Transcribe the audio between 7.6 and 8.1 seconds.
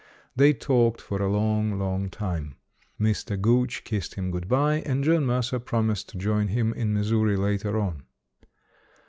on.